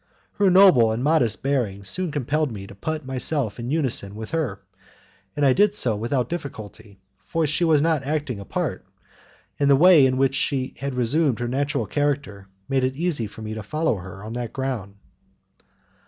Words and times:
Her 0.39 0.49
noble 0.49 0.89
and 0.91 1.03
modest 1.03 1.43
bearing 1.43 1.83
soon 1.83 2.09
compelled 2.11 2.51
me 2.51 2.65
to 2.65 2.73
put 2.73 3.05
myself 3.05 3.59
in 3.59 3.69
unison 3.69 4.15
with 4.15 4.31
her, 4.31 4.59
and 5.35 5.45
I 5.45 5.53
did 5.53 5.75
so 5.75 5.95
without 5.95 6.27
difficulty, 6.27 6.99
for 7.23 7.45
she 7.45 7.63
was 7.63 7.83
not 7.83 8.01
acting 8.01 8.39
a 8.39 8.43
part, 8.45 8.83
and 9.59 9.69
the 9.69 9.75
way 9.75 10.07
in 10.07 10.17
which 10.17 10.33
she 10.33 10.73
had 10.79 10.95
resumed 10.95 11.37
her 11.37 11.47
natural 11.47 11.85
character 11.85 12.47
made 12.67 12.83
it 12.83 12.95
easy 12.95 13.27
for 13.27 13.43
me 13.43 13.53
to 13.53 13.61
follow 13.61 13.97
her 13.97 14.23
on 14.23 14.33
that 14.33 14.53
ground. 14.53 14.95